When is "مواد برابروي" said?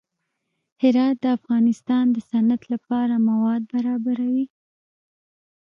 3.29-4.45